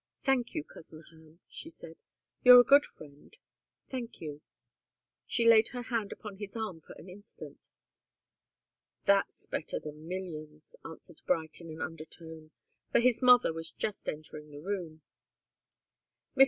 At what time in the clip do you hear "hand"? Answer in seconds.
5.83-6.11